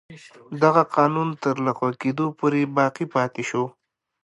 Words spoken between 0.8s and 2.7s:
قانون تر لغوه کېدو پورې